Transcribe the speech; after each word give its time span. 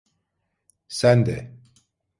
Sen 0.87 1.25
de! 1.25 1.51